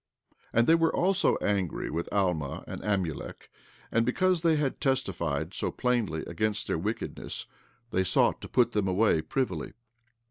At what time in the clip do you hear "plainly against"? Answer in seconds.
5.69-6.65